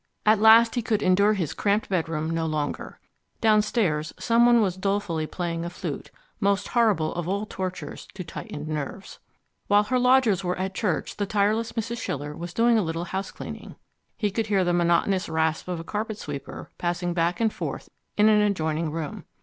At 0.25 0.41
last 0.41 0.73
he 0.73 0.81
could 0.81 1.03
endure 1.03 1.33
his 1.35 1.53
cramped 1.53 1.87
bedroom 1.87 2.27
no 2.31 2.47
longer. 2.47 2.99
Downstairs 3.39 4.15
someone 4.17 4.59
was 4.59 4.75
dolefully 4.75 5.27
playing 5.27 5.63
a 5.63 5.69
flute, 5.69 6.09
most 6.39 6.69
horrible 6.69 7.13
of 7.13 7.27
all 7.27 7.45
tortures 7.45 8.07
to 8.15 8.23
tightened 8.23 8.67
nerves. 8.67 9.19
While 9.67 9.83
her 9.83 9.99
lodgers 9.99 10.43
were 10.43 10.57
at 10.57 10.73
church 10.73 11.17
the 11.17 11.27
tireless 11.27 11.73
Mrs. 11.73 11.99
Schiller 12.01 12.35
was 12.35 12.51
doing 12.51 12.79
a 12.79 12.83
little 12.83 13.05
housecleaning: 13.05 13.75
he 14.17 14.31
could 14.31 14.47
hear 14.47 14.63
the 14.63 14.73
monotonous 14.73 15.29
rasp 15.29 15.67
of 15.67 15.79
a 15.79 15.83
carpet 15.83 16.17
sweeper 16.17 16.71
passing 16.79 17.13
back 17.13 17.39
and 17.39 17.53
forth 17.53 17.87
in 18.17 18.27
an 18.27 18.41
adjoining 18.41 18.89
room. 18.89 19.25